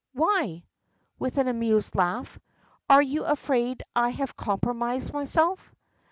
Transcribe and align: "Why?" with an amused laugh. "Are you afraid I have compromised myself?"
"Why?" 0.13 0.63
with 1.19 1.37
an 1.37 1.47
amused 1.47 1.93
laugh. 1.93 2.39
"Are 2.89 3.03
you 3.03 3.23
afraid 3.23 3.83
I 3.95 4.09
have 4.09 4.35
compromised 4.35 5.13
myself?" 5.13 5.75